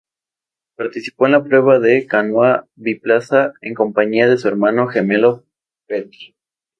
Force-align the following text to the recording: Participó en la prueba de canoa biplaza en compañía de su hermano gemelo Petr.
Participó 0.77 1.27
en 1.27 1.33
la 1.33 1.43
prueba 1.43 1.77
de 1.77 2.07
canoa 2.07 2.67
biplaza 2.73 3.53
en 3.61 3.75
compañía 3.75 4.27
de 4.27 4.39
su 4.39 4.47
hermano 4.47 4.87
gemelo 4.87 5.45
Petr. 5.85 6.33